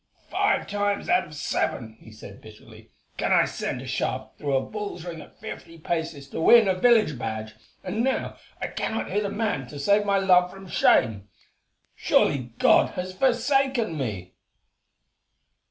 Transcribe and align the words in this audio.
"Five 0.31 0.65
times 0.65 1.09
out 1.09 1.27
of 1.27 1.35
seven," 1.35 1.95
he 1.99 2.11
said 2.11 2.41
bitterly, 2.41 2.89
"can 3.17 3.31
I 3.31 3.45
send 3.45 3.83
a 3.83 3.85
shaft 3.85 4.39
through 4.39 4.55
a 4.55 4.61
bull's 4.61 5.05
ring 5.05 5.21
at 5.21 5.39
fifty 5.39 5.77
paces 5.77 6.27
to 6.29 6.41
win 6.41 6.67
a 6.67 6.73
village 6.73 7.19
badge, 7.19 7.53
and 7.83 8.03
now 8.03 8.35
I 8.59 8.65
cannot 8.69 9.11
hit 9.11 9.23
a 9.25 9.29
man 9.29 9.67
to 9.67 9.77
save 9.77 10.03
my 10.07 10.17
love 10.17 10.49
from 10.49 10.67
shame. 10.67 11.29
Surely 11.93 12.55
God 12.57 12.93
has 12.95 13.13
forsaken 13.13 13.95
me!" 13.95 14.33